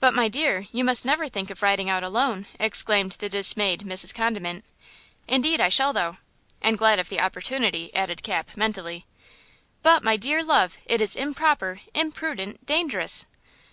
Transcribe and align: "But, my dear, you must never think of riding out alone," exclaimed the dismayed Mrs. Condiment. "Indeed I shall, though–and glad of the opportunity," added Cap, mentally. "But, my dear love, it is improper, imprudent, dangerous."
"But, 0.00 0.14
my 0.14 0.26
dear, 0.26 0.66
you 0.72 0.82
must 0.82 1.04
never 1.04 1.28
think 1.28 1.48
of 1.48 1.62
riding 1.62 1.88
out 1.88 2.02
alone," 2.02 2.46
exclaimed 2.58 3.12
the 3.12 3.28
dismayed 3.28 3.82
Mrs. 3.82 4.12
Condiment. 4.12 4.64
"Indeed 5.28 5.60
I 5.60 5.68
shall, 5.68 5.92
though–and 5.92 6.76
glad 6.76 6.98
of 6.98 7.08
the 7.08 7.20
opportunity," 7.20 7.94
added 7.94 8.24
Cap, 8.24 8.56
mentally. 8.56 9.06
"But, 9.80 10.02
my 10.02 10.16
dear 10.16 10.42
love, 10.42 10.78
it 10.86 11.00
is 11.00 11.14
improper, 11.14 11.78
imprudent, 11.94 12.66
dangerous." 12.66 13.26